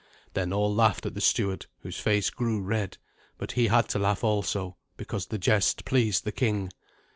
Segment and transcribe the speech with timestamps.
[0.33, 2.97] Then all laughed at the steward, whose face grew red;
[3.37, 6.71] but he had to laugh also, because the jest pleased the king.